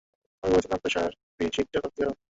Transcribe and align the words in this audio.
আমি 0.43 0.51
বলেছিলাম, 0.53 0.79
প্রেশারই 0.81 1.15
শিপটার 1.47 1.81
শক্তি 1.83 1.99
বাড়াবে। 2.01 2.19